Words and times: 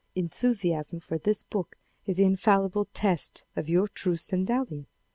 Enthusiasm 0.15 0.99
for 0.99 1.19
this 1.19 1.43
book 1.43 1.75
is 2.07 2.15
the 2.17 2.23
infallible 2.23 2.85
test 2.91 3.45
of 3.55 3.69
your 3.69 3.87
true 3.87 4.15
Stendhalian. 4.15 4.87